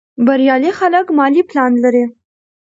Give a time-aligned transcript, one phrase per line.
[0.25, 2.03] بریالي خلک مالي پلان لري.